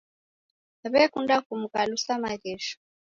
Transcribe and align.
W'ekunda 0.91 1.35
kumghalusa 1.45 2.11
maghesho. 2.23 2.75